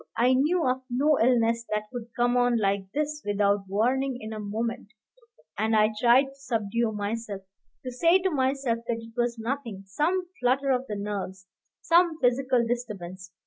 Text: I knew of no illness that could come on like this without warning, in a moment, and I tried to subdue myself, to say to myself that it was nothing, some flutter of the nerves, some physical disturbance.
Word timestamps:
I 0.17 0.33
knew 0.33 0.67
of 0.67 0.81
no 0.89 1.19
illness 1.19 1.63
that 1.71 1.83
could 1.93 2.07
come 2.15 2.35
on 2.35 2.57
like 2.57 2.91
this 2.91 3.21
without 3.23 3.67
warning, 3.67 4.17
in 4.19 4.33
a 4.33 4.39
moment, 4.39 4.93
and 5.59 5.75
I 5.75 5.93
tried 5.99 6.23
to 6.29 6.35
subdue 6.37 6.91
myself, 6.91 7.43
to 7.85 7.91
say 7.91 8.17
to 8.23 8.31
myself 8.31 8.79
that 8.87 8.97
it 8.97 9.13
was 9.15 9.37
nothing, 9.37 9.83
some 9.85 10.27
flutter 10.39 10.71
of 10.71 10.87
the 10.87 10.95
nerves, 10.95 11.45
some 11.81 12.19
physical 12.19 12.65
disturbance. 12.65 13.31